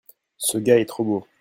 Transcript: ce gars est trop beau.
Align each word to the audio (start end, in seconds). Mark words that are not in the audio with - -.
ce 0.37 0.57
gars 0.57 0.79
est 0.79 0.85
trop 0.87 1.03
beau. 1.03 1.27